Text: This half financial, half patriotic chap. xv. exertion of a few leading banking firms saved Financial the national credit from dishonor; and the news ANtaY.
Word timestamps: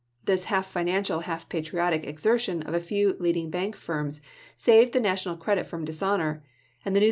This 0.25 0.45
half 0.45 0.65
financial, 0.65 1.19
half 1.19 1.47
patriotic 1.47 2.01
chap. 2.01 2.07
xv. 2.09 2.11
exertion 2.11 2.61
of 2.63 2.73
a 2.73 2.79
few 2.79 3.15
leading 3.19 3.51
banking 3.51 3.73
firms 3.73 4.19
saved 4.57 4.93
Financial 4.93 4.93
the 4.93 4.99
national 4.99 5.37
credit 5.37 5.67
from 5.67 5.85
dishonor; 5.85 6.43
and 6.83 6.95
the 6.95 6.97
news 6.97 6.97
ANtaY. 6.97 6.99